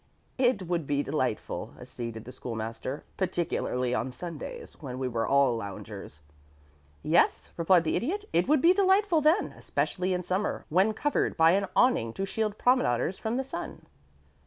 [0.39, 5.55] "It would be delightful," acceded the School master, "particularly on Sundays, when they were all
[5.55, 6.21] loungers."
[7.03, 8.25] "Yes," replied the Idiot.
[8.33, 12.57] "It would be delightful then, especially in summer, when covered with an awning to shield
[12.57, 13.85] promenaders from the sun."